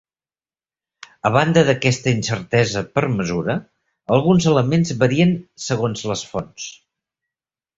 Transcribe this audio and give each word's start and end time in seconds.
A 1.29 1.31
banda 1.35 1.63
d'aquesta 1.67 2.09
incertesa 2.19 2.83
per 2.99 3.03
mesura, 3.19 3.57
alguns 4.17 4.49
elements 4.53 4.95
varien 5.05 5.37
segons 5.67 6.05
les 6.15 6.25
fonts. 6.33 6.67